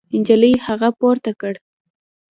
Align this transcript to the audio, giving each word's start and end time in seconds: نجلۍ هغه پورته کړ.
نجلۍ 0.19 0.53
هغه 0.65 0.89
پورته 0.99 1.31
کړ. 1.41 1.53